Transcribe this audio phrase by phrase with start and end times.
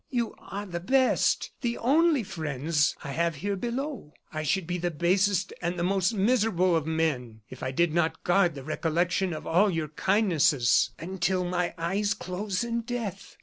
[0.09, 4.15] You are the best, the only friends, I have here below.
[4.33, 8.23] I should be the basest and the most miserable of men if I did not
[8.23, 13.37] guard the recollection of all your kindnesses until my eyes close in death.